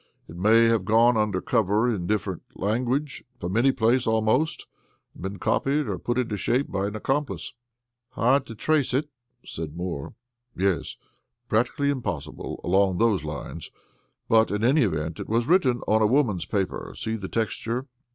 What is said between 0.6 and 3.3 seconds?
have gone under cover in different language